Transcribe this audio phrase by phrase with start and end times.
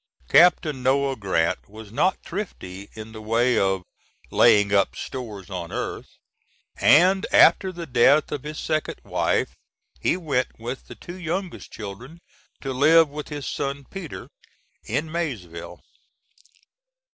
[0.29, 3.83] Captain Noah Grant was not thrifty in the way of
[4.31, 6.07] "laying up stores on earth,"
[6.77, 9.55] and, after the death of his second wife,
[9.99, 12.19] he went, with the two youngest children,
[12.61, 14.27] to live with his son Peter,
[14.85, 15.83] in Maysville.